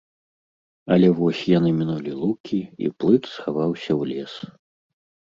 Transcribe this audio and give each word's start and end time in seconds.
Але 0.93 1.09
вось 1.17 1.41
яны 1.57 1.69
мінулі 1.81 2.11
лукі, 2.21 2.59
і 2.85 2.91
плыт 3.03 3.23
схаваўся 3.33 3.91
ў 3.99 4.15
лес. 4.15 4.33